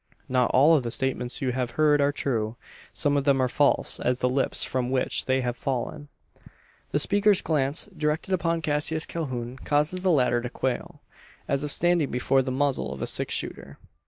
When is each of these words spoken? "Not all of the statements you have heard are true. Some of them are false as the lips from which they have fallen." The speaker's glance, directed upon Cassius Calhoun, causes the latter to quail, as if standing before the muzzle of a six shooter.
"Not 0.27 0.49
all 0.49 0.75
of 0.75 0.81
the 0.81 0.89
statements 0.89 1.43
you 1.43 1.51
have 1.51 1.71
heard 1.77 2.01
are 2.01 2.11
true. 2.11 2.55
Some 2.91 3.15
of 3.15 3.23
them 3.23 3.39
are 3.39 3.47
false 3.47 3.99
as 3.99 4.17
the 4.17 4.27
lips 4.27 4.63
from 4.63 4.89
which 4.89 5.25
they 5.27 5.41
have 5.41 5.55
fallen." 5.55 6.07
The 6.89 6.97
speaker's 6.97 7.43
glance, 7.43 7.85
directed 7.95 8.33
upon 8.33 8.63
Cassius 8.63 9.05
Calhoun, 9.05 9.57
causes 9.57 10.01
the 10.01 10.09
latter 10.09 10.41
to 10.41 10.49
quail, 10.49 11.01
as 11.47 11.63
if 11.63 11.69
standing 11.71 12.09
before 12.09 12.41
the 12.41 12.49
muzzle 12.51 12.91
of 12.91 13.03
a 13.03 13.05
six 13.05 13.35
shooter. 13.35 13.77